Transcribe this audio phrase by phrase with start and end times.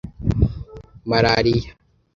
[1.09, 1.69] Malaria